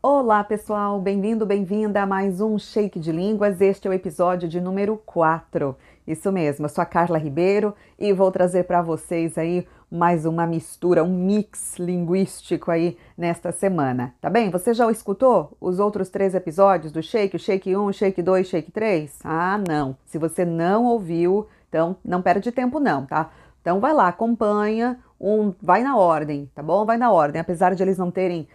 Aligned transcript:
Olá 0.00 0.44
pessoal, 0.44 1.00
bem-vindo, 1.00 1.44
bem-vinda 1.44 2.02
a 2.02 2.06
mais 2.06 2.40
um 2.40 2.56
Shake 2.56 3.00
de 3.00 3.10
Línguas. 3.10 3.60
Este 3.60 3.88
é 3.88 3.90
o 3.90 3.92
episódio 3.92 4.48
de 4.48 4.60
número 4.60 4.96
4. 5.04 5.76
Isso 6.06 6.30
mesmo, 6.30 6.66
eu 6.66 6.68
sou 6.68 6.82
a 6.82 6.86
Carla 6.86 7.18
Ribeiro 7.18 7.74
e 7.98 8.12
vou 8.12 8.30
trazer 8.30 8.62
para 8.62 8.80
vocês 8.80 9.36
aí 9.36 9.66
mais 9.90 10.24
uma 10.24 10.46
mistura, 10.46 11.02
um 11.02 11.12
mix 11.12 11.80
linguístico 11.80 12.70
aí 12.70 12.96
nesta 13.16 13.50
semana, 13.50 14.14
tá 14.20 14.30
bem? 14.30 14.50
Você 14.50 14.72
já 14.72 14.88
escutou 14.88 15.56
os 15.60 15.80
outros 15.80 16.08
três 16.08 16.32
episódios 16.32 16.92
do 16.92 17.02
Shake, 17.02 17.34
o 17.34 17.40
Shake 17.40 17.76
1, 17.76 17.92
Shake 17.92 18.22
2, 18.22 18.46
Shake 18.46 18.70
3? 18.70 19.18
Ah, 19.24 19.60
não. 19.66 19.96
Se 20.06 20.16
você 20.16 20.44
não 20.44 20.84
ouviu, 20.84 21.48
então 21.68 21.96
não 22.04 22.22
perde 22.22 22.52
tempo 22.52 22.78
não, 22.78 23.04
tá? 23.04 23.30
Então 23.60 23.80
vai 23.80 23.92
lá, 23.92 24.06
acompanha, 24.06 25.00
um, 25.20 25.52
vai 25.60 25.82
na 25.82 25.96
ordem, 25.96 26.48
tá 26.54 26.62
bom? 26.62 26.84
Vai 26.84 26.96
na 26.96 27.10
ordem, 27.10 27.40
apesar 27.40 27.74
de 27.74 27.82
eles 27.82 27.98
não 27.98 28.12
terem 28.12 28.46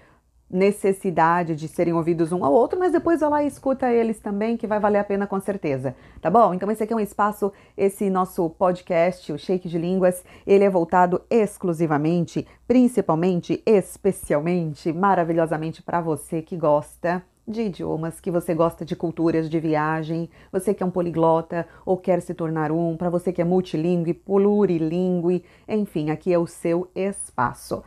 necessidade 0.53 1.55
de 1.55 1.67
serem 1.67 1.93
ouvidos 1.93 2.31
um 2.31 2.45
ao 2.45 2.53
outro, 2.53 2.77
mas 2.77 2.91
depois 2.91 3.21
vai 3.21 3.29
lá 3.29 3.43
e 3.43 3.47
escuta 3.47 3.91
eles 3.91 4.19
também, 4.19 4.55
que 4.55 4.67
vai 4.67 4.79
valer 4.79 4.99
a 4.99 5.03
pena 5.03 5.25
com 5.25 5.39
certeza, 5.39 5.95
tá 6.21 6.29
bom? 6.29 6.53
Então 6.53 6.69
esse 6.69 6.83
aqui 6.83 6.93
é 6.93 6.95
um 6.95 6.99
espaço, 6.99 7.51
esse 7.75 8.07
nosso 8.09 8.47
podcast, 8.51 9.33
o 9.33 9.37
Shake 9.37 9.67
de 9.67 9.79
Línguas, 9.79 10.23
ele 10.45 10.63
é 10.63 10.69
voltado 10.69 11.21
exclusivamente, 11.27 12.47
principalmente, 12.67 13.63
especialmente, 13.65 14.93
maravilhosamente 14.93 15.81
para 15.81 15.99
você 15.99 16.43
que 16.43 16.55
gosta 16.55 17.23
de 17.47 17.63
idiomas, 17.63 18.19
que 18.19 18.31
você 18.31 18.53
gosta 18.53 18.85
de 18.85 18.95
culturas 18.95 19.49
de 19.49 19.59
viagem, 19.59 20.29
você 20.51 20.73
que 20.73 20.83
é 20.83 20.85
um 20.85 20.91
poliglota 20.91 21.67
ou 21.83 21.97
quer 21.97 22.21
se 22.21 22.33
tornar 22.33 22.71
um, 22.71 22.95
para 22.95 23.09
você 23.09 23.33
que 23.33 23.41
é 23.41 23.45
multilingüe, 23.45 24.13
plurilingue, 24.13 25.43
enfim, 25.67 26.11
aqui 26.11 26.31
é 26.31 26.37
o 26.37 26.47
seu 26.47 26.89
espaço. 26.95 27.83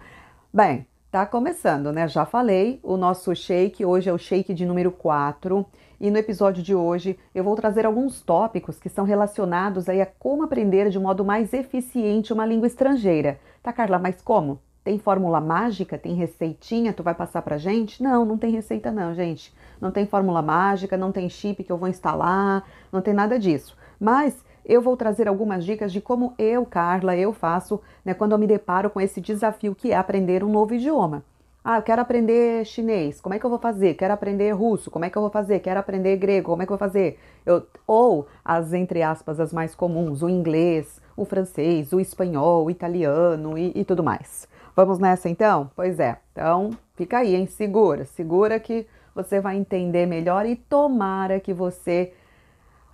Bem, 0.52 0.86
Tá 1.16 1.24
começando, 1.24 1.94
né? 1.94 2.06
Já 2.06 2.26
falei, 2.26 2.78
o 2.82 2.94
nosso 2.98 3.34
shake 3.34 3.82
hoje 3.86 4.10
é 4.10 4.12
o 4.12 4.18
shake 4.18 4.52
de 4.52 4.66
número 4.66 4.92
4 4.92 5.64
e 5.98 6.10
no 6.10 6.18
episódio 6.18 6.62
de 6.62 6.74
hoje 6.74 7.18
eu 7.34 7.42
vou 7.42 7.56
trazer 7.56 7.86
alguns 7.86 8.20
tópicos 8.20 8.78
que 8.78 8.90
são 8.90 9.02
relacionados 9.02 9.88
aí 9.88 10.02
a 10.02 10.04
como 10.04 10.42
aprender 10.42 10.90
de 10.90 10.98
modo 10.98 11.24
mais 11.24 11.54
eficiente 11.54 12.34
uma 12.34 12.44
língua 12.44 12.66
estrangeira. 12.66 13.40
Tá, 13.62 13.72
Carla, 13.72 13.98
mas 13.98 14.20
como? 14.20 14.60
Tem 14.84 14.98
fórmula 14.98 15.40
mágica? 15.40 15.96
Tem 15.96 16.12
receitinha? 16.12 16.92
Tu 16.92 17.02
vai 17.02 17.14
passar 17.14 17.40
pra 17.40 17.56
gente? 17.56 18.02
Não, 18.02 18.26
não 18.26 18.36
tem 18.36 18.50
receita 18.50 18.92
não, 18.92 19.14
gente. 19.14 19.54
Não 19.80 19.90
tem 19.90 20.04
fórmula 20.04 20.42
mágica, 20.42 20.98
não 20.98 21.12
tem 21.12 21.30
chip 21.30 21.64
que 21.64 21.72
eu 21.72 21.78
vou 21.78 21.88
instalar, 21.88 22.62
não 22.92 23.00
tem 23.00 23.14
nada 23.14 23.38
disso. 23.38 23.74
Mas 23.98 24.44
eu 24.66 24.82
vou 24.82 24.96
trazer 24.96 25.28
algumas 25.28 25.64
dicas 25.64 25.92
de 25.92 26.00
como 26.00 26.34
eu, 26.36 26.66
Carla, 26.66 27.16
eu 27.16 27.32
faço 27.32 27.80
né, 28.04 28.12
quando 28.12 28.32
eu 28.32 28.38
me 28.38 28.46
deparo 28.46 28.90
com 28.90 29.00
esse 29.00 29.20
desafio 29.20 29.74
que 29.74 29.92
é 29.92 29.96
aprender 29.96 30.42
um 30.42 30.50
novo 30.50 30.74
idioma. 30.74 31.22
Ah, 31.64 31.78
eu 31.78 31.82
quero 31.82 32.00
aprender 32.00 32.64
chinês, 32.64 33.20
como 33.20 33.34
é 33.34 33.38
que 33.38 33.46
eu 33.46 33.50
vou 33.50 33.58
fazer? 33.58 33.94
Quero 33.94 34.14
aprender 34.14 34.52
russo, 34.52 34.90
como 34.90 35.04
é 35.04 35.10
que 35.10 35.16
eu 35.16 35.22
vou 35.22 35.30
fazer? 35.30 35.58
Quero 35.60 35.80
aprender 35.80 36.16
grego, 36.16 36.50
como 36.50 36.62
é 36.62 36.66
que 36.66 36.72
eu 36.72 36.76
vou 36.76 36.86
fazer? 36.86 37.18
Eu, 37.44 37.66
ou 37.86 38.28
as, 38.44 38.72
entre 38.72 39.02
aspas, 39.02 39.40
as 39.40 39.52
mais 39.52 39.74
comuns, 39.74 40.22
o 40.22 40.28
inglês, 40.28 41.00
o 41.16 41.24
francês, 41.24 41.92
o 41.92 41.98
espanhol, 41.98 42.66
o 42.66 42.70
italiano 42.70 43.58
e, 43.58 43.72
e 43.74 43.84
tudo 43.84 44.02
mais. 44.02 44.46
Vamos 44.76 44.98
nessa 44.98 45.28
então? 45.28 45.70
Pois 45.74 45.98
é, 45.98 46.18
então 46.30 46.70
fica 46.94 47.18
aí, 47.18 47.34
hein? 47.34 47.46
Segura, 47.46 48.04
segura 48.04 48.60
que 48.60 48.86
você 49.12 49.40
vai 49.40 49.56
entender 49.56 50.06
melhor 50.06 50.46
e 50.46 50.54
tomara 50.54 51.40
que 51.40 51.52
você 51.52 52.12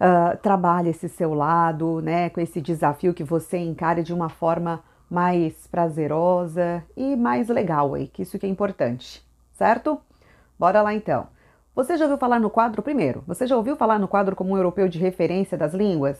uh, 0.02 0.36
trabalhe 0.38 0.90
esse 0.90 1.08
seu 1.08 1.32
lado, 1.32 2.00
né, 2.02 2.28
com 2.30 2.40
esse 2.40 2.60
desafio 2.60 3.14
que 3.14 3.22
você 3.22 3.58
encare 3.58 4.02
de 4.02 4.12
uma 4.12 4.28
forma 4.28 4.82
mais 5.08 5.66
prazerosa 5.68 6.82
e 6.96 7.14
mais 7.14 7.48
legal 7.48 7.94
aí, 7.94 8.08
que 8.08 8.22
isso 8.22 8.38
que 8.38 8.46
é 8.46 8.48
importante, 8.48 9.24
certo? 9.52 10.00
Bora 10.58 10.82
lá 10.82 10.92
então. 10.92 11.28
Você 11.74 11.96
já 11.96 12.04
ouviu 12.04 12.18
falar 12.18 12.40
no 12.40 12.50
quadro 12.50 12.82
primeiro? 12.82 13.22
Você 13.26 13.46
já 13.46 13.56
ouviu 13.56 13.76
falar 13.76 13.98
no 13.98 14.08
quadro 14.08 14.36
como 14.36 14.52
um 14.52 14.56
europeu 14.56 14.88
de 14.88 14.98
referência 14.98 15.56
das 15.56 15.72
línguas? 15.72 16.18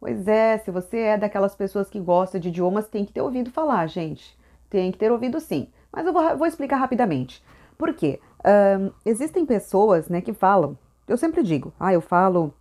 Pois 0.00 0.26
é, 0.26 0.58
se 0.58 0.70
você 0.70 0.98
é 0.98 1.18
daquelas 1.18 1.54
pessoas 1.54 1.88
que 1.88 2.00
gosta 2.00 2.40
de 2.40 2.48
idiomas, 2.48 2.88
tem 2.88 3.04
que 3.04 3.12
ter 3.12 3.22
ouvido 3.22 3.50
falar, 3.50 3.86
gente. 3.86 4.36
Tem 4.68 4.90
que 4.90 4.98
ter 4.98 5.12
ouvido 5.12 5.40
sim. 5.40 5.68
Mas 5.92 6.06
eu 6.06 6.12
vou, 6.12 6.36
vou 6.36 6.46
explicar 6.46 6.76
rapidamente. 6.76 7.42
Por 7.78 7.94
quê? 7.94 8.20
Um, 8.44 8.90
existem 9.04 9.46
pessoas 9.46 10.08
né, 10.08 10.20
que 10.20 10.32
falam, 10.32 10.76
eu 11.08 11.16
sempre 11.16 11.42
digo, 11.42 11.72
ah, 11.78 11.92
eu 11.92 12.00
falo 12.00 12.52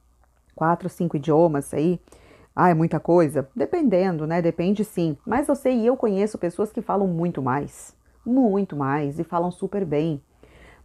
quatro, 0.56 0.90
cinco 0.90 1.18
idiomas 1.18 1.74
aí. 1.74 2.00
Ah, 2.56 2.70
é 2.70 2.74
muita 2.74 3.00
coisa? 3.00 3.50
Dependendo, 3.56 4.28
né? 4.28 4.42
Depende 4.42 4.84
sim. 4.84 5.18
Mas 5.26 5.48
eu 5.48 5.56
sei 5.56 5.80
e 5.80 5.88
eu 5.88 5.98
conheço 5.98 6.38
pessoas 6.38 6.72
que 6.72 6.82
falam 6.82 7.08
muito 7.08 7.42
mais. 7.42 7.96
Muito 8.26 8.76
mais 8.76 9.20
e 9.20 9.24
falam 9.24 9.52
super 9.52 9.84
bem. 9.84 10.22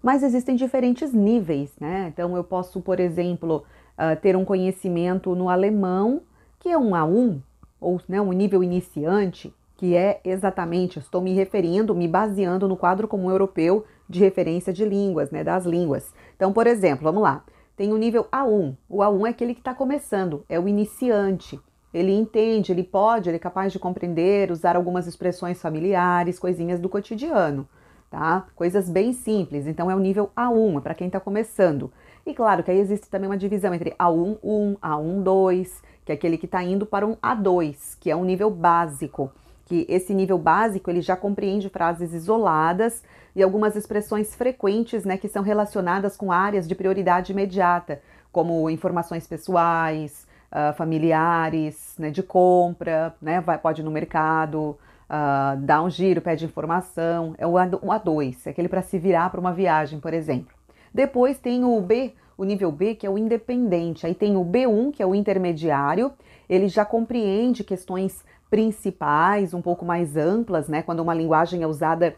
Mas 0.02 0.22
existem 0.22 0.56
diferentes 0.56 1.12
níveis, 1.12 1.74
né? 1.78 2.10
Então 2.12 2.36
eu 2.36 2.42
posso, 2.42 2.80
por 2.80 2.98
exemplo, 2.98 3.64
uh, 3.98 4.18
ter 4.20 4.34
um 4.34 4.44
conhecimento 4.44 5.34
no 5.34 5.50
alemão, 5.50 6.22
que 6.58 6.70
é 6.70 6.78
um 6.78 6.90
A1, 6.90 7.40
ou 7.80 8.00
né, 8.08 8.20
um 8.20 8.32
nível 8.32 8.64
iniciante, 8.64 9.52
que 9.76 9.94
é 9.94 10.20
exatamente, 10.24 10.98
estou 10.98 11.20
me 11.20 11.32
referindo, 11.34 11.94
me 11.94 12.08
baseando 12.08 12.66
no 12.66 12.76
quadro 12.76 13.06
comum 13.06 13.30
europeu 13.30 13.84
de 14.08 14.20
referência 14.20 14.72
de 14.72 14.84
línguas, 14.84 15.30
né? 15.30 15.44
Das 15.44 15.66
línguas. 15.66 16.14
Então, 16.34 16.52
por 16.52 16.66
exemplo, 16.66 17.04
vamos 17.04 17.22
lá 17.22 17.44
tem 17.78 17.92
o 17.92 17.96
nível 17.96 18.24
A1. 18.24 18.76
O 18.88 18.98
A1 18.98 19.26
é 19.26 19.30
aquele 19.30 19.54
que 19.54 19.60
está 19.60 19.72
começando, 19.72 20.44
é 20.48 20.58
o 20.58 20.66
iniciante. 20.66 21.60
Ele 21.94 22.12
entende, 22.12 22.72
ele 22.72 22.82
pode, 22.82 23.30
ele 23.30 23.36
é 23.36 23.38
capaz 23.38 23.72
de 23.72 23.78
compreender, 23.78 24.50
usar 24.50 24.74
algumas 24.74 25.06
expressões 25.06 25.62
familiares, 25.62 26.40
coisinhas 26.40 26.80
do 26.80 26.88
cotidiano, 26.88 27.68
tá? 28.10 28.48
Coisas 28.56 28.90
bem 28.90 29.12
simples. 29.12 29.68
Então 29.68 29.88
é 29.88 29.94
o 29.94 30.00
nível 30.00 30.28
A1, 30.36 30.78
é 30.78 30.80
para 30.80 30.94
quem 30.94 31.06
está 31.06 31.20
começando. 31.20 31.90
E 32.26 32.34
claro 32.34 32.64
que 32.64 32.70
aí 32.72 32.80
existe 32.80 33.08
também 33.08 33.30
uma 33.30 33.38
divisão 33.38 33.72
entre 33.72 33.92
A1, 33.92 34.38
1, 34.42 34.74
A1, 34.82 35.22
2, 35.22 35.82
que 36.04 36.10
é 36.10 36.16
aquele 36.16 36.36
que 36.36 36.46
está 36.46 36.62
indo 36.64 36.84
para 36.84 37.06
um 37.06 37.14
A2, 37.14 37.96
que 38.00 38.10
é 38.10 38.16
um 38.16 38.24
nível 38.24 38.50
básico 38.50 39.30
que 39.68 39.84
esse 39.86 40.14
nível 40.14 40.38
básico 40.38 40.90
ele 40.90 41.02
já 41.02 41.14
compreende 41.14 41.68
frases 41.68 42.14
isoladas 42.14 43.04
e 43.38 43.42
algumas 43.42 43.76
expressões 43.76 44.34
frequentes, 44.34 45.04
né, 45.04 45.16
que 45.16 45.28
são 45.28 45.44
relacionadas 45.44 46.16
com 46.16 46.32
áreas 46.32 46.66
de 46.66 46.74
prioridade 46.74 47.30
imediata, 47.30 48.02
como 48.32 48.68
informações 48.68 49.28
pessoais, 49.28 50.26
uh, 50.50 50.74
familiares, 50.74 51.94
né, 51.96 52.10
de 52.10 52.20
compra, 52.20 53.14
né, 53.22 53.40
vai, 53.40 53.56
pode 53.56 53.80
ir 53.80 53.84
no 53.84 53.92
mercado, 53.92 54.76
uh, 55.08 55.56
dar 55.58 55.84
um 55.84 55.88
giro, 55.88 56.20
pede 56.20 56.44
informação, 56.44 57.36
é 57.38 57.46
o 57.46 57.52
A2, 57.52 58.38
é 58.44 58.50
aquele 58.50 58.68
para 58.68 58.82
se 58.82 58.98
virar 58.98 59.30
para 59.30 59.38
uma 59.38 59.52
viagem, 59.52 60.00
por 60.00 60.12
exemplo. 60.12 60.52
Depois 60.92 61.38
tem 61.38 61.64
o 61.64 61.80
B, 61.80 62.14
o 62.36 62.42
nível 62.42 62.72
B, 62.72 62.96
que 62.96 63.06
é 63.06 63.10
o 63.10 63.16
independente. 63.16 64.04
Aí 64.04 64.16
tem 64.16 64.36
o 64.36 64.44
B1, 64.44 64.90
que 64.90 65.02
é 65.02 65.06
o 65.06 65.14
intermediário, 65.14 66.10
ele 66.48 66.66
já 66.66 66.84
compreende 66.84 67.62
questões 67.62 68.24
principais, 68.50 69.54
um 69.54 69.62
pouco 69.62 69.84
mais 69.84 70.16
amplas, 70.16 70.66
né? 70.66 70.82
Quando 70.82 71.00
uma 71.00 71.14
linguagem 71.14 71.62
é 71.62 71.66
usada 71.66 72.16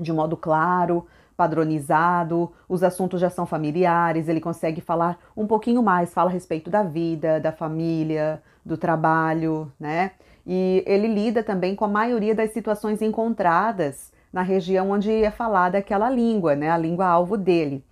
de 0.00 0.12
modo 0.12 0.36
claro, 0.36 1.06
padronizado, 1.36 2.50
os 2.68 2.82
assuntos 2.82 3.20
já 3.20 3.30
são 3.30 3.46
familiares, 3.46 4.28
ele 4.28 4.40
consegue 4.40 4.80
falar 4.80 5.18
um 5.36 5.46
pouquinho 5.46 5.82
mais, 5.82 6.12
fala 6.12 6.30
a 6.30 6.32
respeito 6.32 6.68
da 6.68 6.82
vida, 6.82 7.38
da 7.38 7.52
família, 7.52 8.42
do 8.64 8.76
trabalho, 8.76 9.70
né? 9.78 10.12
E 10.46 10.82
ele 10.86 11.06
lida 11.06 11.42
também 11.42 11.76
com 11.76 11.84
a 11.84 11.88
maioria 11.88 12.34
das 12.34 12.52
situações 12.52 13.00
encontradas 13.02 14.12
na 14.32 14.42
região 14.42 14.90
onde 14.90 15.12
é 15.12 15.30
falada 15.30 15.78
aquela 15.78 16.10
língua, 16.10 16.54
né? 16.54 16.70
A 16.70 16.76
língua 16.76 17.06
alvo 17.06 17.36
dele. 17.36 17.84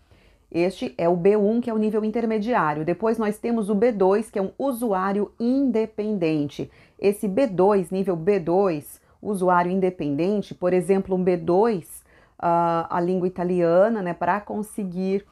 Este 0.50 0.94
é 0.96 1.08
o 1.08 1.16
B1, 1.16 1.60
que 1.60 1.70
é 1.70 1.74
o 1.74 1.78
nível 1.78 2.04
intermediário. 2.04 2.84
Depois 2.84 3.18
nós 3.18 3.38
temos 3.38 3.68
o 3.68 3.74
B2, 3.74 4.30
que 4.30 4.38
é 4.38 4.42
um 4.42 4.52
usuário 4.58 5.30
independente. 5.38 6.70
Esse 6.98 7.28
B2, 7.28 7.90
nível 7.90 8.16
B2, 8.16 9.00
usuário 9.28 9.70
independente, 9.70 10.54
por 10.54 10.72
exemplo, 10.72 11.16
um 11.16 11.24
B2, 11.24 11.82
uh, 11.82 11.92
ah, 12.38 12.86
a 12.90 13.00
língua 13.00 13.26
italiana, 13.26 14.02
né, 14.02 14.14
para 14.14 14.40
conseguir 14.40 15.24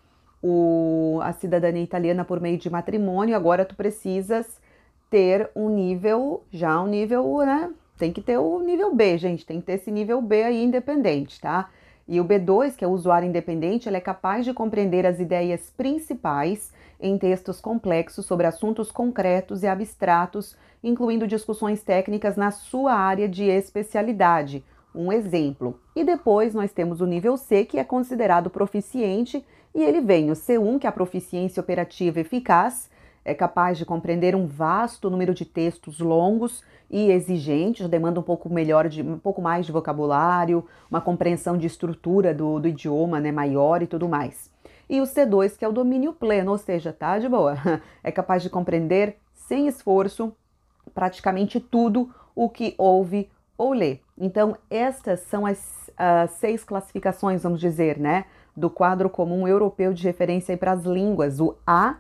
o, 0.43 1.21
a 1.23 1.33
cidadania 1.33 1.83
italiana 1.83 2.25
por 2.25 2.41
meio 2.41 2.59
de 2.59 2.69
matrimônio, 2.69 3.37
agora 3.37 3.65
tu 3.65 3.75
precisas 3.75 4.61
ter 5.09 5.51
um 5.55 5.69
nível, 5.69 6.43
já 6.51 6.81
um 6.83 6.87
nível, 6.87 7.39
né, 7.39 7.73
tem 7.97 8.13
que 8.13 8.21
ter 8.21 8.37
o 8.37 8.59
nível 8.59 8.95
B, 8.95 9.17
gente, 9.17 9.47
tem 9.47 9.61
que 9.61 9.67
ter 9.67 9.75
esse 9.75 9.91
nível 9.91 10.21
B 10.21 10.43
aí 10.43 10.63
independente, 10.63 11.41
tá? 11.41 11.71
E 12.07 12.21
o 12.21 12.25
B2, 12.25 12.77
que 12.77 12.85
é 12.85 12.89
o 12.89 12.91
usuário 12.91 13.27
independente, 13.27 13.89
ele 13.89 13.97
é 13.97 14.01
capaz 14.01 14.45
de 14.45 14.53
compreender 14.53 15.07
as 15.07 15.19
ideias 15.19 15.73
principais 15.75 16.71
em 17.01 17.19
textos 17.19 17.61
complexos 17.61 18.27
sobre 18.27 18.47
assuntos 18.47 18.91
concretos 18.91 19.63
e 19.63 19.67
abstratos, 19.67 20.57
incluindo 20.83 21.27
discussões 21.27 21.83
técnicas 21.83 22.37
na 22.37 22.51
sua 22.51 22.95
área 22.95 23.29
de 23.29 23.45
especialidade. 23.45 24.65
Um 24.95 25.13
exemplo. 25.13 25.81
E 25.97 26.05
depois 26.05 26.55
nós 26.55 26.73
temos 26.73 27.01
o 27.01 27.07
nível 27.07 27.37
C, 27.37 27.65
que 27.65 27.79
é 27.79 27.85
considerado 27.85 28.49
proficiente, 28.49 29.45
e 29.75 29.83
ele 29.83 30.01
vem 30.01 30.31
o 30.31 30.35
C1, 30.35 30.79
que 30.79 30.87
é 30.87 30.89
a 30.89 30.93
proficiência 30.93 31.61
operativa 31.61 32.21
eficaz, 32.21 32.89
é 33.25 33.35
capaz 33.35 33.79
de 33.79 33.87
compreender 33.87 34.37
um 34.37 34.47
vasto 34.47 35.09
número 35.09 35.35
de 35.35 35.45
textos 35.45 35.99
longos 35.99 36.63
e 36.91 37.11
exigentes, 37.11 37.89
demanda 37.89 38.21
um 38.21 38.23
pouco 38.23 38.53
melhor 38.53 38.89
de 38.89 39.03
um 39.03 39.19
pouco 39.19 39.41
mais 39.41 39.65
de 39.65 39.73
vocabulário, 39.73 40.65
uma 40.91 41.01
compreensão 41.01 41.57
de 41.57 41.67
estrutura 41.67 42.35
do, 42.35 42.61
do 42.61 42.69
idioma, 42.69 43.19
né, 43.19 43.33
maior 43.33 43.83
e 43.83 43.87
tudo 43.87 44.09
mais. 44.09 44.54
E 44.89 45.01
o 45.01 45.05
C2, 45.05 45.57
que 45.57 45.65
é 45.65 45.69
o 45.69 45.73
domínio 45.73 46.13
pleno, 46.13 46.53
ou 46.53 46.59
seja, 46.59 46.93
tá 46.93 47.19
de 47.19 47.29
boa, 47.29 47.57
é 48.03 48.13
capaz 48.13 48.43
de 48.43 48.51
compreender 48.51 49.17
sem 49.33 49.67
esforço 49.67 50.35
praticamente 50.95 51.61
tudo 51.61 52.11
o 52.35 52.49
que 52.49 52.75
ouve 52.77 53.31
ou 53.57 53.73
lê. 53.73 54.01
Então, 54.19 54.57
estas 54.71 55.21
são 55.21 55.47
as, 55.47 55.85
seis 56.39 56.65
classificações, 56.65 57.43
vamos 57.43 57.61
dizer, 57.61 57.99
né, 57.99 58.25
do 58.57 58.69
quadro 58.69 59.09
comum 59.09 59.47
europeu 59.47 59.93
de 59.93 60.03
referência 60.03 60.57
para 60.57 60.73
as 60.73 60.85
línguas. 60.85 61.41
O 61.41 61.57
A, 61.67 61.97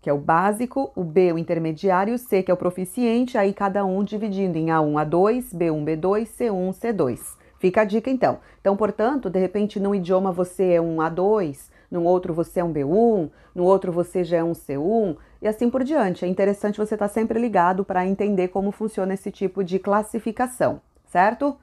que 0.00 0.08
é 0.08 0.12
o 0.12 0.18
básico, 0.18 0.90
o 0.94 1.04
B, 1.04 1.32
o 1.32 1.38
intermediário, 1.38 2.14
o 2.14 2.18
C, 2.18 2.42
que 2.42 2.50
é 2.50 2.54
o 2.54 2.56
proficiente, 2.56 3.36
aí 3.36 3.52
cada 3.52 3.84
um 3.84 4.02
dividindo 4.02 4.56
em 4.56 4.66
A1, 4.66 5.06
A2, 5.06 5.54
B1, 5.54 5.84
B2, 5.84 6.26
C1, 6.26 6.70
C2. 6.72 7.36
Fica 7.58 7.82
a 7.82 7.84
dica 7.84 8.08
então. 8.08 8.38
Então, 8.60 8.76
portanto, 8.76 9.28
de 9.28 9.38
repente, 9.38 9.80
num 9.80 9.94
idioma 9.94 10.30
você 10.30 10.74
é 10.74 10.80
um 10.80 10.98
A2, 10.98 11.68
num 11.90 12.04
outro 12.04 12.34
você 12.34 12.60
é 12.60 12.64
um 12.64 12.72
B1, 12.72 13.30
no 13.54 13.64
outro 13.64 13.90
você 13.92 14.22
já 14.24 14.38
é 14.38 14.44
um 14.44 14.52
C1 14.52 15.16
e 15.40 15.48
assim 15.48 15.70
por 15.70 15.82
diante. 15.82 16.24
É 16.24 16.28
interessante 16.28 16.78
você 16.78 16.94
estar 16.94 17.08
sempre 17.08 17.38
ligado 17.38 17.84
para 17.84 18.06
entender 18.06 18.48
como 18.48 18.70
funciona 18.70 19.14
esse 19.14 19.30
tipo 19.30 19.64
de 19.64 19.78
classificação, 19.78 20.80
certo? 21.06 21.56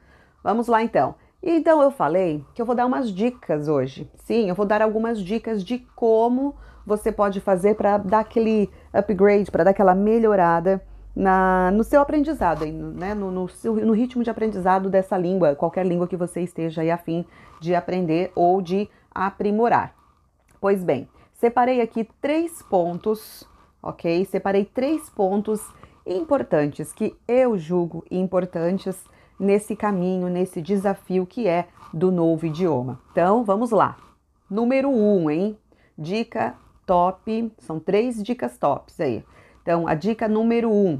Vamos 0.44 0.68
lá 0.68 0.82
então. 0.84 1.16
Então 1.42 1.82
eu 1.82 1.92
falei 1.92 2.44
que 2.54 2.62
eu 2.62 2.66
vou 2.66 2.76
dar 2.76 2.86
umas 2.86 3.12
dicas 3.12 3.68
hoje. 3.68 4.10
Sim, 4.16 4.50
eu 4.50 4.56
vou 4.56 4.66
dar 4.66 4.82
algumas 4.82 5.20
dicas 5.20 5.64
de 5.64 5.80
como 5.96 6.56
você 6.86 7.12
pode 7.12 7.40
fazer 7.40 7.76
para 7.76 7.98
dar 7.98 8.20
aquele 8.20 8.70
upgrade, 8.94 9.52
para 9.52 9.64
dar 9.64 9.72
aquela 9.72 9.96
melhorada 9.96 10.82
na, 11.16 11.72
no 11.72 11.84
seu 11.84 12.02
aprendizado, 12.02 12.66
né? 12.66 13.14
no, 13.14 13.32
no, 13.32 13.48
seu, 13.48 13.76
no 13.76 13.94
ritmo 13.94 14.24
de 14.24 14.30
aprendizado 14.30 14.90
dessa 14.90 15.18
língua, 15.18 15.56
qualquer 15.56 15.86
língua 15.86 16.08
que 16.08 16.18
você 16.18 16.42
esteja 16.42 16.82
aí 16.82 16.92
afim 16.92 17.26
de 17.62 17.74
aprender 17.74 18.32
ou 18.36 18.62
de 18.62 18.90
aprimorar. 19.14 19.96
Pois 20.66 20.84
bem, 20.84 21.08
separei 21.32 21.80
aqui 21.80 22.10
três 22.20 22.60
pontos, 22.64 23.48
ok? 23.84 24.26
Separei 24.26 24.66
três 24.66 25.08
pontos 25.12 25.62
importantes 26.04 26.92
que 26.92 27.16
eu 27.28 27.56
julgo 27.56 28.04
importantes 28.10 28.98
nesse 29.40 29.76
caminho, 29.76 30.28
nesse 30.28 30.64
desafio 30.64 31.24
que 31.28 31.48
é 31.48 31.68
do 31.94 32.12
novo 32.12 32.48
idioma. 32.48 33.00
Então, 33.12 33.44
vamos 33.44 33.70
lá. 33.70 33.96
Número 34.50 34.90
um, 34.90 35.30
hein? 35.30 35.56
Dica 35.96 36.56
top, 36.84 37.54
são 37.60 37.80
três 37.80 38.24
dicas 38.24 38.58
tops 38.58 39.00
aí. 39.00 39.24
Então, 39.62 39.88
a 39.88 39.94
dica 39.94 40.28
número 40.28 40.72
um, 40.72 41.00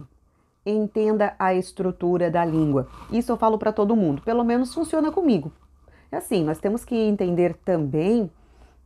entenda 0.64 1.34
a 1.40 1.56
estrutura 1.56 2.30
da 2.30 2.46
língua. 2.46 2.88
Isso 3.12 3.32
eu 3.32 3.38
falo 3.38 3.58
para 3.58 3.74
todo 3.74 3.96
mundo, 3.96 4.22
pelo 4.22 4.44
menos 4.44 4.76
funciona 4.76 5.12
comigo. 5.12 5.52
É 6.12 6.18
assim, 6.18 6.44
nós 6.44 6.60
temos 6.60 6.86
que 6.86 6.96
entender 6.96 7.56
também 7.66 8.30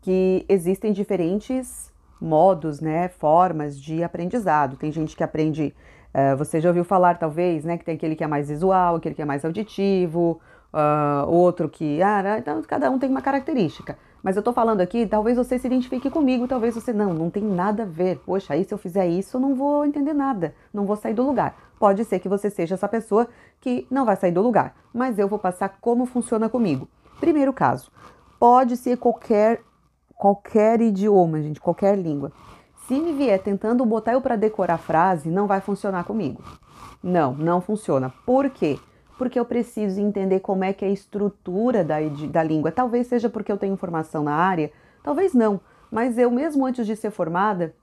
que 0.01 0.45
existem 0.47 0.91
diferentes 0.91 1.91
modos, 2.19 2.81
né, 2.81 3.07
formas 3.07 3.79
de 3.79 4.03
aprendizado. 4.03 4.75
Tem 4.75 4.91
gente 4.91 5.15
que 5.15 5.23
aprende, 5.23 5.73
uh, 6.13 6.35
você 6.37 6.59
já 6.59 6.69
ouviu 6.69 6.83
falar 6.83 7.17
talvez, 7.17 7.63
né, 7.63 7.77
que 7.77 7.85
tem 7.85 7.95
aquele 7.95 8.15
que 8.15 8.23
é 8.23 8.27
mais 8.27 8.49
visual, 8.49 8.95
aquele 8.95 9.15
que 9.15 9.21
é 9.21 9.25
mais 9.25 9.45
auditivo, 9.45 10.39
uh, 10.73 11.29
outro 11.29 11.69
que, 11.69 12.01
ah, 12.01 12.21
né, 12.21 12.39
então 12.39 12.61
cada 12.63 12.89
um 12.91 12.99
tem 12.99 13.09
uma 13.09 13.21
característica. 13.21 13.97
Mas 14.21 14.35
eu 14.35 14.43
tô 14.43 14.51
falando 14.51 14.81
aqui, 14.81 15.07
talvez 15.07 15.37
você 15.37 15.57
se 15.57 15.65
identifique 15.65 16.09
comigo, 16.09 16.45
talvez 16.45 16.75
você 16.75 16.91
não, 16.91 17.13
não 17.13 17.29
tem 17.29 17.41
nada 17.41 17.83
a 17.83 17.85
ver. 17.85 18.19
Poxa, 18.25 18.53
aí 18.53 18.65
se 18.65 18.73
eu 18.73 18.77
fizer 18.77 19.07
isso, 19.07 19.37
eu 19.37 19.41
não 19.41 19.55
vou 19.55 19.85
entender 19.85 20.13
nada, 20.13 20.53
não 20.73 20.85
vou 20.85 20.97
sair 20.97 21.13
do 21.13 21.23
lugar. 21.23 21.55
Pode 21.79 22.03
ser 22.03 22.19
que 22.19 22.27
você 22.27 22.49
seja 22.49 22.75
essa 22.75 22.89
pessoa 22.89 23.29
que 23.61 23.87
não 23.89 24.03
vai 24.03 24.17
sair 24.17 24.33
do 24.33 24.41
lugar, 24.41 24.75
mas 24.93 25.17
eu 25.17 25.27
vou 25.29 25.39
passar 25.39 25.77
como 25.79 26.05
funciona 26.05 26.49
comigo. 26.49 26.85
Primeiro 27.21 27.53
caso, 27.53 27.89
pode 28.37 28.75
ser 28.75 28.97
qualquer 28.97 29.61
qualquer 30.19 30.81
idioma, 30.81 31.41
gente, 31.41 31.61
qualquer 31.61 31.97
língua. 31.97 32.33
Se 32.85 32.99
me 32.99 33.13
vier 33.13 33.41
tentando 33.41 33.85
botar 33.85 34.11
eu 34.11 34.21
para 34.21 34.35
decorar 34.35 34.73
a 34.73 34.77
frase, 34.77 35.29
não 35.29 35.47
vai 35.47 35.61
funcionar 35.61 36.03
comigo. 36.03 36.43
Não, 37.01 37.33
não 37.33 37.61
funciona. 37.61 38.13
Por 38.25 38.49
quê? 38.49 38.77
Porque 39.17 39.39
eu 39.39 39.45
preciso 39.45 40.01
entender 40.01 40.41
como 40.41 40.65
é 40.65 40.73
que 40.73 40.83
é 40.83 40.89
a 40.89 40.91
estrutura 40.91 41.85
da, 41.85 41.95
da 42.29 42.43
língua. 42.43 42.69
Talvez 42.69 43.07
seja 43.07 43.29
porque 43.29 43.49
eu 43.49 43.57
tenho 43.57 43.77
formação 43.77 44.21
na 44.21 44.33
área, 44.33 44.69
talvez 45.01 45.33
não. 45.33 45.61
Mas 45.89 46.17
eu, 46.17 46.29
mesmo 46.29 46.65
antes 46.65 46.85
de 46.85 46.97
ser 46.97 47.11
formada, 47.11 47.73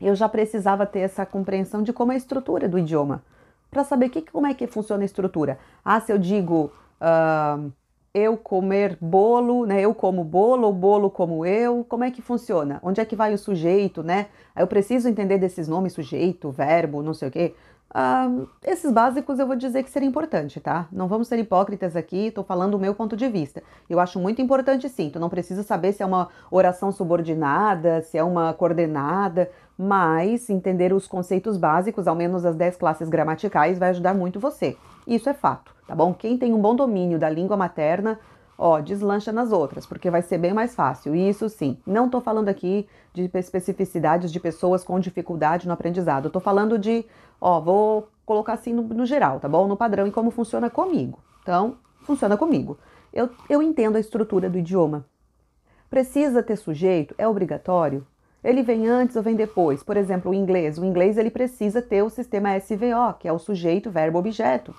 eu 0.00 0.16
já 0.16 0.28
precisava 0.28 0.86
ter 0.86 1.00
essa 1.00 1.24
compreensão 1.24 1.84
de 1.84 1.92
como 1.92 2.10
é 2.10 2.16
a 2.16 2.18
estrutura 2.18 2.68
do 2.68 2.80
idioma. 2.80 3.22
Para 3.70 3.84
saber 3.84 4.08
que, 4.08 4.22
como 4.22 4.48
é 4.48 4.54
que 4.54 4.66
funciona 4.66 5.04
a 5.04 5.06
estrutura. 5.06 5.56
Ah, 5.84 6.00
se 6.00 6.12
eu 6.12 6.18
digo. 6.18 6.72
Uh, 7.00 7.70
eu 8.16 8.34
comer 8.38 8.96
bolo, 8.98 9.66
né? 9.66 9.82
Eu 9.82 9.94
como 9.94 10.24
bolo 10.24 10.68
ou 10.68 10.72
bolo 10.72 11.10
como 11.10 11.44
eu? 11.44 11.84
Como 11.86 12.02
é 12.02 12.10
que 12.10 12.22
funciona? 12.22 12.80
Onde 12.82 12.98
é 12.98 13.04
que 13.04 13.14
vai 13.14 13.34
o 13.34 13.38
sujeito, 13.38 14.02
né? 14.02 14.28
Eu 14.56 14.66
preciso 14.66 15.06
entender 15.06 15.36
desses 15.36 15.68
nomes, 15.68 15.92
sujeito, 15.92 16.50
verbo, 16.50 17.02
não 17.02 17.12
sei 17.12 17.28
o 17.28 17.30
quê. 17.30 17.54
Ah, 17.92 18.28
esses 18.64 18.90
básicos 18.90 19.38
eu 19.38 19.46
vou 19.46 19.54
dizer 19.54 19.82
que 19.82 19.90
seria 19.90 20.08
importante, 20.08 20.60
tá? 20.60 20.88
Não 20.90 21.08
vamos 21.08 21.28
ser 21.28 21.38
hipócritas 21.38 21.94
aqui, 21.94 22.30
tô 22.30 22.42
falando 22.42 22.74
o 22.74 22.78
meu 22.78 22.94
ponto 22.94 23.14
de 23.16 23.28
vista. 23.28 23.62
Eu 23.88 24.00
acho 24.00 24.18
muito 24.18 24.40
importante 24.40 24.88
sim, 24.88 25.10
tu 25.10 25.20
não 25.20 25.28
precisa 25.28 25.62
saber 25.62 25.92
se 25.92 26.02
é 26.02 26.06
uma 26.06 26.28
oração 26.50 26.90
subordinada, 26.90 28.00
se 28.00 28.16
é 28.16 28.24
uma 28.24 28.54
coordenada, 28.54 29.50
mas 29.76 30.48
entender 30.48 30.92
os 30.94 31.06
conceitos 31.06 31.58
básicos, 31.58 32.08
ao 32.08 32.14
menos 32.14 32.46
as 32.46 32.56
10 32.56 32.76
classes 32.76 33.10
gramaticais, 33.10 33.78
vai 33.78 33.90
ajudar 33.90 34.14
muito 34.14 34.40
você. 34.40 34.74
Isso 35.06 35.28
é 35.28 35.34
fato, 35.34 35.75
tá 35.86 35.94
bom? 35.94 36.12
Quem 36.12 36.36
tem 36.36 36.52
um 36.52 36.60
bom 36.60 36.74
domínio 36.74 37.18
da 37.18 37.28
língua 37.28 37.56
materna, 37.56 38.18
ó, 38.58 38.80
deslancha 38.80 39.32
nas 39.32 39.52
outras, 39.52 39.86
porque 39.86 40.10
vai 40.10 40.22
ser 40.22 40.38
bem 40.38 40.52
mais 40.52 40.74
fácil. 40.74 41.14
Isso 41.14 41.48
sim. 41.48 41.78
Não 41.86 42.08
tô 42.08 42.20
falando 42.20 42.48
aqui 42.48 42.88
de 43.12 43.30
especificidades 43.34 44.32
de 44.32 44.40
pessoas 44.40 44.84
com 44.84 44.98
dificuldade 44.98 45.66
no 45.66 45.72
aprendizado. 45.72 46.26
Eu 46.26 46.30
tô 46.30 46.40
falando 46.40 46.78
de, 46.78 47.04
ó, 47.40 47.60
vou 47.60 48.08
colocar 48.24 48.54
assim 48.54 48.72
no, 48.72 48.82
no 48.82 49.06
geral, 49.06 49.38
tá 49.40 49.48
bom? 49.48 49.66
No 49.66 49.76
padrão 49.76 50.06
e 50.06 50.10
como 50.10 50.30
funciona 50.30 50.68
comigo. 50.68 51.18
Então, 51.42 51.76
funciona 52.02 52.36
comigo. 52.36 52.78
Eu, 53.12 53.30
eu 53.48 53.62
entendo 53.62 53.96
a 53.96 54.00
estrutura 54.00 54.50
do 54.50 54.58
idioma. 54.58 55.06
Precisa 55.88 56.42
ter 56.42 56.56
sujeito? 56.56 57.14
É 57.16 57.26
obrigatório? 57.26 58.06
Ele 58.42 58.62
vem 58.62 58.86
antes 58.86 59.16
ou 59.16 59.22
vem 59.22 59.34
depois? 59.34 59.82
Por 59.82 59.96
exemplo, 59.96 60.30
o 60.30 60.34
inglês. 60.34 60.78
O 60.78 60.84
inglês 60.84 61.16
ele 61.16 61.30
precisa 61.30 61.80
ter 61.80 62.02
o 62.02 62.10
sistema 62.10 62.56
SVO, 62.58 63.14
que 63.18 63.26
é 63.26 63.32
o 63.32 63.38
sujeito, 63.38 63.90
verbo, 63.90 64.18
objeto. 64.18 64.74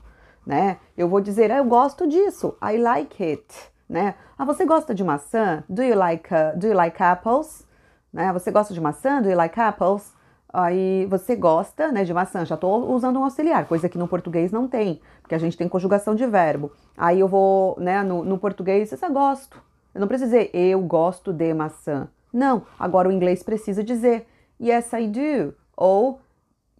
Né? 0.48 0.78
Eu 0.98 1.10
vou 1.10 1.20
dizer, 1.20 1.52
ah, 1.52 1.58
eu 1.58 1.66
gosto 1.66 2.08
disso. 2.08 2.56
I 2.64 2.78
like 2.78 3.22
it. 3.22 3.46
Né? 3.90 4.16
Ah, 4.38 4.46
você 4.46 4.64
gosta 4.64 4.96
de 4.96 5.04
maçã? 5.04 5.62
Do 5.68 5.84
you 5.84 5.98
like, 5.98 6.30
uh, 6.34 6.58
do 6.58 6.68
you 6.68 6.74
like 6.74 7.04
apples? 7.04 7.68
Né? 8.14 8.32
Você 8.32 8.50
gosta 8.50 8.74
de 8.74 8.80
maçã? 8.80 9.22
Do 9.22 9.30
you 9.30 9.36
like 9.36 9.60
apples? 9.60 10.16
Aí 10.54 11.06
você 11.08 11.36
gosta 11.36 11.92
né, 11.92 12.06
de 12.06 12.14
maçã, 12.14 12.46
já 12.46 12.56
estou 12.56 12.90
usando 12.94 13.20
um 13.20 13.26
auxiliar, 13.26 13.68
coisa 13.68 13.90
que 13.90 13.98
no 13.98 14.08
português 14.08 14.50
não 14.50 14.66
tem, 14.66 15.02
porque 15.22 15.36
a 15.36 15.38
gente 15.38 15.58
tem 15.58 15.68
conjugação 15.68 16.16
de 16.16 16.26
verbo. 16.26 16.72
Aí 16.98 17.20
eu 17.20 17.28
vou, 17.28 17.76
né, 17.78 18.02
no, 18.02 18.24
no 18.24 18.38
português, 18.38 18.90
eu 18.90 19.12
gosto. 19.12 19.62
Eu 19.94 20.00
não 20.00 20.08
preciso 20.08 20.32
dizer 20.32 20.50
eu 20.54 20.80
gosto 20.82 21.34
de 21.34 21.54
maçã. 21.54 22.08
Não, 22.32 22.64
agora 22.80 23.10
o 23.10 23.12
inglês 23.12 23.44
precisa 23.44 23.84
dizer 23.84 24.26
yes 24.60 24.94
I 24.94 25.08
do 25.08 25.54
ou 25.76 26.22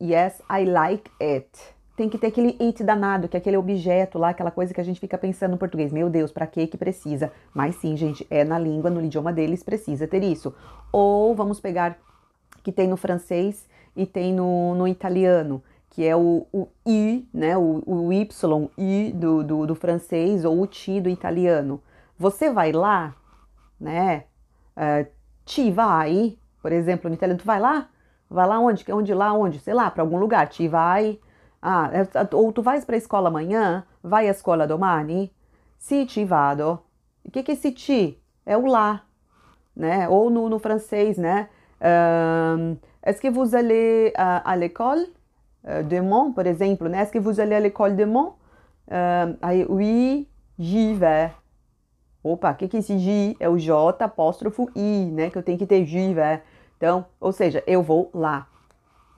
yes 0.02 0.42
I 0.50 0.64
like 0.64 1.12
it. 1.22 1.77
Tem 1.98 2.08
que 2.08 2.18
ter 2.18 2.28
aquele 2.28 2.56
it 2.62 2.82
danado, 2.84 3.28
que 3.28 3.36
é 3.36 3.40
aquele 3.40 3.58
objeto 3.58 4.18
lá, 4.18 4.30
aquela 4.30 4.52
coisa 4.52 4.74
que 4.74 4.80
a 4.80 4.84
gente 4.84 5.00
fica 5.00 5.18
pensando 5.18 5.52
no 5.52 5.58
português. 5.58 5.92
Meu 5.92 6.10
Deus, 6.10 6.32
para 6.32 6.48
que 6.48 6.66
que 6.68 6.78
precisa? 6.78 7.32
Mas 7.54 7.76
sim, 7.76 7.98
gente, 7.98 8.26
é 8.30 8.44
na 8.44 8.58
língua, 8.58 8.90
no 8.90 9.02
idioma 9.02 9.34
deles 9.34 9.64
precisa 9.64 10.08
ter 10.08 10.24
isso. 10.24 10.54
Ou 10.92 11.36
vamos 11.36 11.60
pegar 11.60 11.98
que 12.64 12.72
tem 12.72 12.88
no 12.88 12.96
francês 12.96 13.68
e 13.96 14.06
tem 14.06 14.32
no, 14.32 14.76
no 14.76 14.88
italiano, 14.88 15.62
que 15.90 16.06
é 16.06 16.16
o, 16.16 16.46
o 16.54 16.68
i, 16.86 17.28
né, 17.34 17.58
o, 17.58 17.82
o 17.86 18.14
y, 18.14 18.30
i 18.78 19.12
do, 19.12 19.44
do, 19.44 19.66
do 19.66 19.76
francês 19.76 20.46
ou 20.46 20.62
o 20.62 20.68
ti 20.68 21.02
do 21.02 21.10
italiano. 21.10 21.82
Você 22.18 22.52
vai 22.52 22.72
lá, 22.72 23.16
né, 23.80 24.26
uh, 24.78 25.18
Ti 25.48 25.72
vai, 25.72 26.38
por 26.62 26.74
exemplo, 26.74 27.10
no 27.10 27.16
italiano, 27.16 27.40
tu 27.40 27.46
vai 27.46 27.58
lá? 27.60 27.88
Vai 28.30 28.46
lá 28.46 28.60
onde? 28.60 28.86
Onde 28.92 29.14
lá? 29.14 29.32
Onde? 29.32 29.60
Sei 29.60 29.74
lá, 29.74 29.90
para 29.90 30.04
algum 30.04 30.18
lugar. 30.18 30.50
Ti 30.50 30.68
vai. 30.68 31.18
Ah, 31.62 31.90
é, 31.92 32.36
ou 32.36 32.52
tu 32.52 32.62
vais 32.62 32.86
para 32.86 32.96
a 32.96 32.98
escola 32.98 33.30
amanhã? 33.30 33.84
Vai 34.04 34.28
à 34.28 34.32
escola 34.32 34.68
domani? 34.68 35.32
Si 35.78 36.06
ti 36.06 36.24
vado. 36.26 36.80
O 37.26 37.32
que, 37.32 37.44
que 37.44 37.52
é 37.52 37.54
esse 37.54 37.72
ti? 37.72 38.22
É 38.46 38.58
o 38.58 38.66
lá, 38.66 39.04
né? 39.76 40.08
Ou 40.08 40.30
no, 40.30 40.50
no 40.50 40.60
francês, 40.60 41.18
né? 41.18 41.50
Um, 41.82 42.78
Est-ce 43.04 43.22
que 43.22 43.30
vous 43.30 43.56
allez 43.56 44.14
uh, 44.18 44.42
à 44.44 44.56
l'école 44.56 45.06
uh, 45.64 45.84
de 45.84 46.02
Mont, 46.02 46.34
por 46.34 46.46
exemplo, 46.46 46.88
né? 46.90 47.02
Est-ce 47.02 47.12
que 47.12 47.20
vous 47.20 47.40
allez 47.40 47.56
à 47.56 47.60
l'école 47.60 47.96
de? 47.96 48.06
Um, 48.06 49.38
aí, 49.42 49.66
oui, 49.70 50.28
j'y 50.58 50.94
vais. 50.94 51.32
Opa, 52.24 52.52
o 52.52 52.56
que, 52.56 52.68
que 52.68 52.78
é 52.78 52.80
esse 52.80 52.98
J? 52.98 53.38
É 53.40 53.50
o 53.50 53.58
J 53.58 54.04
apóstrofo 54.04 54.70
I, 54.76 55.12
né? 55.12 55.30
Que 55.30 55.38
eu 55.38 55.44
tenho 55.44 55.58
que 55.58 55.66
ter 55.66 55.86
J, 55.86 56.14
velho. 56.14 56.42
Então, 56.78 57.06
ou 57.20 57.32
seja, 57.32 57.64
eu 57.66 57.82
vou 57.82 58.10
lá. 58.14 58.48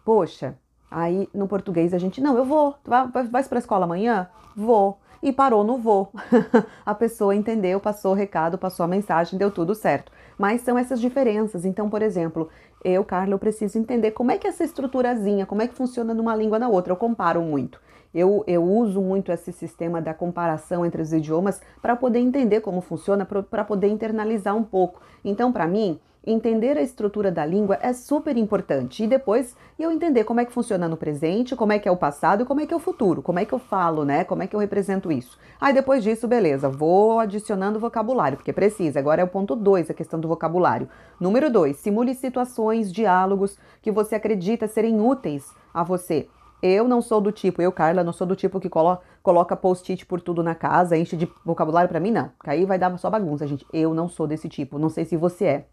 Poxa, 0.05 0.57
aí 0.89 1.29
no 1.33 1.47
português 1.47 1.93
a 1.93 1.97
gente, 1.97 2.21
não, 2.21 2.37
eu 2.37 2.45
vou. 2.45 2.75
Vai, 2.85 3.07
vai, 3.07 3.23
vai 3.27 3.43
para 3.43 3.57
a 3.57 3.59
escola 3.59 3.85
amanhã? 3.85 4.29
Vou. 4.55 4.99
E 5.21 5.33
parou 5.33 5.63
no 5.63 5.77
vou. 5.77 6.11
a 6.85 6.95
pessoa 6.95 7.35
entendeu, 7.35 7.79
passou 7.79 8.11
o 8.11 8.15
recado, 8.15 8.57
passou 8.57 8.83
a 8.83 8.87
mensagem, 8.87 9.37
deu 9.37 9.51
tudo 9.51 9.75
certo. 9.75 10.11
Mas 10.37 10.61
são 10.61 10.77
essas 10.77 11.01
diferenças. 11.01 11.65
Então, 11.65 11.89
por 11.89 12.01
exemplo, 12.01 12.49
eu, 12.83 13.03
Carla, 13.03 13.33
eu 13.33 13.39
preciso 13.39 13.77
entender 13.77 14.11
como 14.11 14.31
é 14.31 14.37
que 14.37 14.47
essa 14.47 14.63
estruturazinha, 14.63 15.45
como 15.45 15.61
é 15.61 15.67
que 15.67 15.75
funciona 15.75 16.13
numa 16.13 16.35
língua 16.35 16.57
na 16.57 16.69
outra. 16.69 16.93
Eu 16.93 16.97
comparo 16.97 17.41
muito. 17.41 17.81
Eu, 18.13 18.43
eu 18.47 18.63
uso 18.63 19.01
muito 19.01 19.31
esse 19.31 19.51
sistema 19.51 20.01
da 20.01 20.13
comparação 20.13 20.85
entre 20.85 21.01
os 21.01 21.13
idiomas 21.13 21.61
para 21.81 21.95
poder 21.95 22.19
entender 22.19 22.61
como 22.61 22.81
funciona, 22.81 23.25
para 23.25 23.63
poder 23.63 23.87
internalizar 23.87 24.55
um 24.55 24.63
pouco. 24.63 25.01
Então, 25.23 25.51
para 25.51 25.67
mim, 25.67 25.99
entender 26.25 26.77
a 26.77 26.81
estrutura 26.81 27.31
da 27.31 27.45
língua 27.45 27.77
é 27.81 27.93
super 27.93 28.37
importante. 28.37 29.03
E 29.03 29.07
depois 29.07 29.55
eu 29.77 29.91
entender 29.91 30.23
como 30.23 30.39
é 30.39 30.45
que 30.45 30.51
funciona 30.51 30.87
no 30.87 30.97
presente, 30.97 31.55
como 31.55 31.71
é 31.71 31.79
que 31.79 31.87
é 31.87 31.91
o 31.91 31.97
passado 31.97 32.43
e 32.43 32.45
como 32.45 32.61
é 32.61 32.65
que 32.65 32.73
é 32.73 32.77
o 32.77 32.79
futuro, 32.79 33.21
como 33.21 33.39
é 33.39 33.45
que 33.45 33.53
eu 33.53 33.59
falo, 33.59 34.03
né? 34.03 34.23
Como 34.23 34.43
é 34.43 34.47
que 34.47 34.55
eu 34.55 34.59
represento 34.59 35.11
isso. 35.11 35.37
Aí 35.59 35.73
depois 35.73 36.03
disso, 36.03 36.27
beleza, 36.27 36.69
vou 36.69 37.19
adicionando 37.19 37.79
vocabulário, 37.79 38.37
porque 38.37 38.53
precisa. 38.53 38.99
Agora 38.99 39.21
é 39.21 39.23
o 39.23 39.29
ponto 39.29 39.55
2, 39.55 39.89
a 39.89 39.93
questão 39.93 40.19
do 40.19 40.27
vocabulário. 40.27 40.89
Número 41.19 41.49
2, 41.49 41.77
simule 41.77 42.13
situações, 42.13 42.91
diálogos 42.91 43.57
que 43.81 43.91
você 43.91 44.15
acredita 44.15 44.67
serem 44.67 45.01
úteis 45.01 45.53
a 45.73 45.83
você. 45.83 46.27
Eu 46.61 46.89
não 46.89 47.01
sou 47.01 47.21
do 47.21 47.31
tipo, 47.31 47.61
eu, 47.61 47.71
Carla, 47.71 48.03
não 48.03 48.11
sou 48.11 48.27
do 48.27 48.35
tipo 48.35 48.59
que 48.59 48.67
colo 48.67 48.97
coloca 49.23 49.55
post-it 49.55 50.05
por 50.05 50.19
tudo 50.19 50.43
na 50.43 50.53
casa, 50.53 50.97
enche 50.97 51.15
de 51.15 51.31
vocabulário 51.45 51.87
para 51.87 52.01
mim, 52.01 52.11
não. 52.11 52.29
Porque 52.37 52.49
aí 52.49 52.65
vai 52.65 52.77
dar 52.77 52.95
só 52.97 53.09
bagunça, 53.09 53.47
gente. 53.47 53.65
Eu 53.71 53.93
não 53.93 54.09
sou 54.09 54.27
desse 54.27 54.49
tipo. 54.49 54.77
Não 54.77 54.89
sei 54.89 55.05
se 55.05 55.15
você 55.15 55.45
é. 55.45 55.65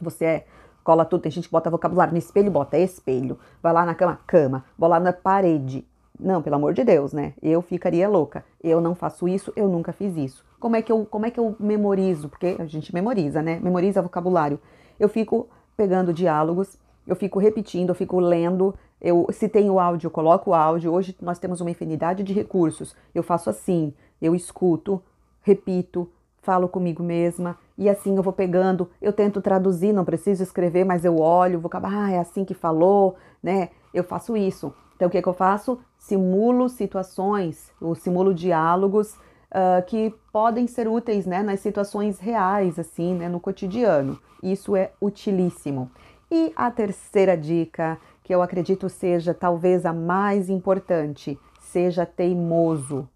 Você 0.00 0.24
é, 0.24 0.46
cola 0.82 1.04
tudo, 1.04 1.22
tem 1.22 1.32
gente 1.32 1.48
que 1.48 1.52
bota 1.52 1.70
vocabulário 1.70 2.12
no 2.12 2.18
espelho, 2.18 2.50
bota 2.50 2.78
espelho. 2.78 3.38
Vai 3.62 3.72
lá 3.72 3.84
na 3.84 3.94
cama, 3.94 4.20
cama. 4.26 4.64
Vai 4.78 4.90
lá 4.90 5.00
na 5.00 5.12
parede. 5.12 5.86
Não, 6.18 6.42
pelo 6.42 6.56
amor 6.56 6.74
de 6.74 6.82
Deus, 6.82 7.12
né? 7.12 7.34
Eu 7.42 7.62
ficaria 7.62 8.08
louca. 8.08 8.44
Eu 8.62 8.80
não 8.80 8.94
faço 8.94 9.28
isso, 9.28 9.52
eu 9.54 9.68
nunca 9.68 9.92
fiz 9.92 10.16
isso. 10.16 10.44
Como 10.58 10.74
é 10.74 10.82
que 10.82 10.90
eu, 10.90 11.06
como 11.06 11.26
é 11.26 11.30
que 11.30 11.38
eu 11.38 11.54
memorizo? 11.60 12.28
Porque 12.28 12.56
a 12.58 12.66
gente 12.66 12.92
memoriza, 12.92 13.40
né? 13.40 13.60
Memoriza 13.62 14.02
vocabulário. 14.02 14.58
Eu 14.98 15.08
fico 15.08 15.48
pegando 15.76 16.12
diálogos, 16.12 16.76
eu 17.06 17.14
fico 17.14 17.38
repetindo, 17.38 17.90
eu 17.90 17.94
fico 17.94 18.18
lendo, 18.18 18.74
eu, 19.00 19.26
se 19.30 19.48
tem 19.48 19.70
o 19.70 19.78
áudio, 19.78 20.08
eu 20.08 20.10
coloco 20.10 20.50
o 20.50 20.54
áudio. 20.54 20.92
Hoje 20.92 21.16
nós 21.22 21.38
temos 21.38 21.60
uma 21.60 21.70
infinidade 21.70 22.24
de 22.24 22.32
recursos. 22.32 22.96
Eu 23.14 23.22
faço 23.22 23.48
assim, 23.48 23.94
eu 24.20 24.34
escuto, 24.34 25.00
repito, 25.42 26.10
falo 26.42 26.68
comigo 26.68 27.02
mesma 27.02 27.56
e 27.78 27.88
assim 27.88 28.16
eu 28.16 28.22
vou 28.24 28.32
pegando, 28.32 28.90
eu 29.00 29.12
tento 29.12 29.40
traduzir, 29.40 29.92
não 29.92 30.04
preciso 30.04 30.42
escrever, 30.42 30.84
mas 30.84 31.04
eu 31.04 31.16
olho, 31.20 31.60
vou 31.60 31.68
acabar, 31.68 31.92
ah, 31.92 32.10
é 32.10 32.18
assim 32.18 32.44
que 32.44 32.52
falou, 32.52 33.14
né? 33.40 33.68
Eu 33.94 34.02
faço 34.02 34.36
isso. 34.36 34.74
Então 34.96 35.06
o 35.06 35.10
que, 35.10 35.16
é 35.16 35.22
que 35.22 35.28
eu 35.28 35.32
faço? 35.32 35.78
Simulo 35.96 36.68
situações, 36.68 37.72
ou 37.80 37.94
simulo 37.94 38.34
diálogos 38.34 39.14
uh, 39.14 39.80
que 39.86 40.12
podem 40.32 40.66
ser 40.66 40.88
úteis, 40.88 41.24
né, 41.24 41.40
nas 41.40 41.60
situações 41.60 42.18
reais, 42.18 42.80
assim, 42.80 43.14
né, 43.14 43.28
no 43.28 43.38
cotidiano. 43.38 44.18
Isso 44.42 44.74
é 44.74 44.90
utilíssimo. 45.00 45.88
E 46.28 46.52
a 46.56 46.72
terceira 46.72 47.36
dica 47.36 47.96
que 48.24 48.34
eu 48.34 48.42
acredito 48.42 48.88
seja 48.88 49.32
talvez 49.32 49.86
a 49.86 49.92
mais 49.92 50.50
importante, 50.50 51.38
seja 51.60 52.04
teimoso 52.04 53.08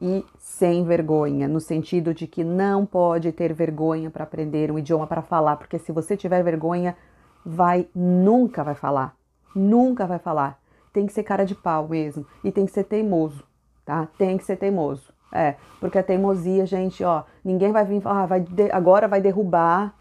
e 0.00 0.24
sem 0.38 0.84
vergonha, 0.84 1.48
no 1.48 1.60
sentido 1.60 2.12
de 2.12 2.26
que 2.26 2.44
não 2.44 2.84
pode 2.84 3.32
ter 3.32 3.52
vergonha 3.52 4.10
para 4.10 4.24
aprender 4.24 4.70
um 4.70 4.78
idioma 4.78 5.06
para 5.06 5.22
falar, 5.22 5.56
porque 5.56 5.78
se 5.78 5.92
você 5.92 6.16
tiver 6.16 6.42
vergonha, 6.42 6.96
vai 7.44 7.88
nunca 7.94 8.62
vai 8.62 8.74
falar, 8.74 9.16
nunca 9.54 10.06
vai 10.06 10.18
falar. 10.18 10.58
Tem 10.92 11.06
que 11.06 11.12
ser 11.12 11.22
cara 11.22 11.44
de 11.44 11.54
pau 11.54 11.88
mesmo 11.88 12.26
e 12.42 12.50
tem 12.52 12.66
que 12.66 12.72
ser 12.72 12.84
teimoso, 12.84 13.44
tá? 13.84 14.08
Tem 14.18 14.36
que 14.36 14.44
ser 14.44 14.56
teimoso. 14.56 15.14
É, 15.32 15.56
porque 15.80 15.98
a 15.98 16.02
teimosia, 16.02 16.64
gente, 16.66 17.02
ó, 17.02 17.24
ninguém 17.44 17.72
vai 17.72 17.84
vir, 17.84 18.00
ah, 18.04 18.26
vai 18.26 18.40
de, 18.40 18.70
agora 18.70 19.08
vai 19.08 19.20
derrubar 19.20 19.94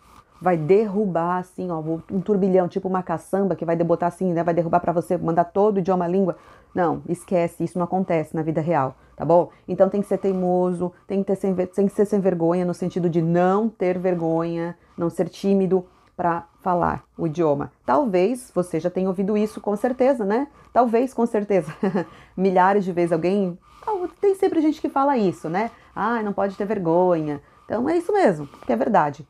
vai 0.45 0.55
derrubar 0.55 1.39
assim, 1.39 1.71
ó, 1.71 1.79
um 2.11 2.21
turbilhão, 2.21 2.67
tipo 2.67 2.87
uma 2.87 3.01
caçamba 3.01 3.55
que 3.55 3.65
vai 3.65 3.75
botar 3.77 4.05
assim, 4.05 4.31
né, 4.31 4.43
vai 4.43 4.53
derrubar 4.53 4.79
para 4.79 4.93
você, 4.93 5.17
mandar 5.17 5.45
todo 5.45 5.77
o 5.77 5.79
idioma, 5.79 6.07
língua. 6.07 6.37
Não, 6.73 7.01
esquece, 7.09 7.63
isso 7.63 7.79
não 7.79 7.85
acontece 7.85 8.35
na 8.35 8.43
vida 8.43 8.61
real, 8.61 8.95
tá 9.15 9.25
bom? 9.25 9.49
Então 9.67 9.89
tem 9.89 10.01
que 10.01 10.07
ser 10.07 10.19
teimoso, 10.19 10.93
tem 11.07 11.23
que, 11.23 11.25
ter 11.25 11.35
sem, 11.35 11.55
tem 11.55 11.87
que 11.87 11.93
ser 11.93 12.05
sem 12.05 12.19
vergonha, 12.19 12.63
no 12.63 12.75
sentido 12.75 13.09
de 13.09 13.23
não 13.23 13.67
ter 13.67 13.97
vergonha, 13.97 14.77
não 14.95 15.09
ser 15.09 15.29
tímido 15.29 15.83
para 16.15 16.45
falar 16.61 17.03
o 17.17 17.25
idioma. 17.25 17.71
Talvez 17.83 18.51
você 18.53 18.79
já 18.79 18.91
tenha 18.91 19.07
ouvido 19.07 19.35
isso 19.35 19.59
com 19.59 19.75
certeza, 19.75 20.23
né? 20.23 20.47
Talvez, 20.71 21.11
com 21.11 21.25
certeza. 21.25 21.73
Milhares 22.37 22.85
de 22.85 22.91
vezes 22.91 23.11
alguém. 23.11 23.57
Tem 24.21 24.35
sempre 24.35 24.61
gente 24.61 24.79
que 24.79 24.89
fala 24.89 25.17
isso, 25.17 25.49
né? 25.49 25.71
Ah, 25.95 26.21
não 26.21 26.33
pode 26.33 26.55
ter 26.55 26.65
vergonha. 26.65 27.41
Então 27.65 27.89
é 27.89 27.97
isso 27.97 28.13
mesmo, 28.13 28.47
que 28.63 28.71
é 28.71 28.75
verdade 28.75 29.25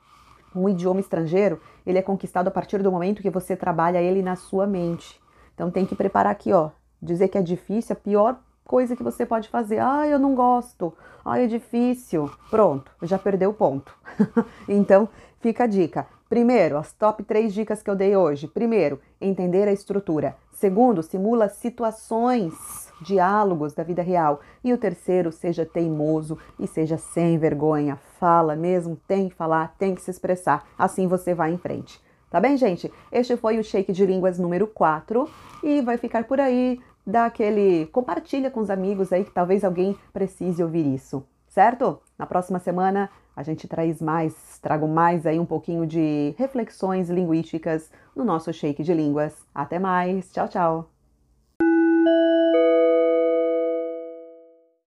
um 0.55 0.69
idioma 0.69 0.99
estrangeiro, 0.99 1.59
ele 1.85 1.97
é 1.97 2.01
conquistado 2.01 2.47
a 2.47 2.51
partir 2.51 2.81
do 2.81 2.91
momento 2.91 3.21
que 3.21 3.29
você 3.29 3.55
trabalha 3.55 4.01
ele 4.01 4.21
na 4.21 4.35
sua 4.35 4.65
mente. 4.65 5.19
Então 5.53 5.71
tem 5.71 5.85
que 5.85 5.95
preparar 5.95 6.31
aqui, 6.31 6.51
ó. 6.51 6.71
Dizer 7.01 7.27
que 7.27 7.37
é 7.37 7.41
difícil, 7.41 7.93
a 7.93 7.99
pior 7.99 8.39
coisa 8.65 8.95
que 8.95 9.03
você 9.03 9.25
pode 9.25 9.47
fazer. 9.47 9.79
Ah, 9.79 10.07
eu 10.07 10.19
não 10.19 10.35
gosto. 10.35 10.93
Ah, 11.23 11.39
é 11.39 11.47
difícil. 11.47 12.29
Pronto, 12.49 12.91
já 13.03 13.17
perdeu 13.17 13.51
o 13.51 13.53
ponto. 13.53 13.95
então, 14.67 15.07
fica 15.39 15.63
a 15.63 15.67
dica. 15.67 16.07
Primeiro, 16.27 16.77
as 16.77 16.91
top 16.91 17.23
três 17.23 17.53
dicas 17.53 17.83
que 17.83 17.89
eu 17.89 17.95
dei 17.95 18.17
hoje. 18.17 18.47
Primeiro, 18.47 18.99
entender 19.21 19.67
a 19.67 19.71
estrutura. 19.71 20.35
Segundo, 20.55 21.03
simula 21.03 21.49
situações 21.49 22.53
diálogos 23.01 23.73
da 23.73 23.83
vida 23.83 24.01
real. 24.01 24.39
E 24.63 24.71
o 24.71 24.77
terceiro, 24.77 25.29
seja 25.29 25.65
teimoso 25.65 26.37
e 26.57 26.65
seja 26.65 26.97
sem 26.97 27.37
vergonha. 27.37 27.97
Fala 28.17 28.55
mesmo, 28.55 28.97
tem 29.05 29.27
que 29.27 29.35
falar, 29.35 29.75
tem 29.77 29.93
que 29.93 30.01
se 30.01 30.09
expressar. 30.09 30.65
Assim 30.77 31.07
você 31.07 31.33
vai 31.33 31.51
em 31.51 31.57
frente. 31.57 32.01
Tá 32.31 32.39
bem, 32.39 32.55
gente? 32.55 32.89
Este 33.11 33.35
foi 33.35 33.59
o 33.59 33.63
Shake 33.63 33.91
de 33.91 34.05
Línguas 34.05 34.39
número 34.39 34.65
4 34.65 35.29
e 35.61 35.81
vai 35.81 35.97
ficar 35.97 36.23
por 36.23 36.39
aí. 36.39 36.79
Dá 37.05 37.25
aquele. 37.25 37.87
Compartilha 37.87 38.49
com 38.49 38.61
os 38.61 38.69
amigos 38.69 39.11
aí 39.11 39.25
que 39.25 39.31
talvez 39.31 39.61
alguém 39.61 39.97
precise 40.13 40.63
ouvir 40.63 40.87
isso, 40.87 41.21
certo? 41.49 41.99
Na 42.17 42.25
próxima 42.25 42.59
semana 42.59 43.09
a 43.35 43.43
gente 43.43 43.67
traz 43.67 44.01
mais, 44.01 44.59
trago 44.59 44.87
mais 44.87 45.25
aí 45.25 45.39
um 45.39 45.45
pouquinho 45.45 45.85
de 45.85 46.33
reflexões 46.37 47.09
linguísticas 47.09 47.91
no 48.15 48.23
nosso 48.23 48.53
Shake 48.53 48.83
de 48.83 48.93
Línguas. 48.93 49.45
Até 49.53 49.77
mais, 49.77 50.31
tchau, 50.31 50.47
tchau! 50.47 50.94